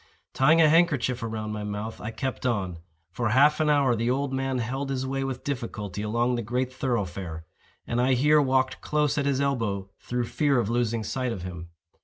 [0.33, 2.79] Tying a handkerchief about my mouth, I kept on.
[3.11, 6.73] For half an hour the old man held his way with difficulty along the great
[6.73, 7.45] thoroughfare;
[7.85, 11.67] and I here walked close at his elbow through fear of losing sight of him.